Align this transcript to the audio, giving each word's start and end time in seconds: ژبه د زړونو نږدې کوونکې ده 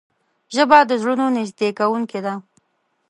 ژبه 0.55 0.79
د 0.89 0.91
زړونو 1.01 1.25
نږدې 1.37 1.69
کوونکې 1.79 2.19
ده 2.25 2.33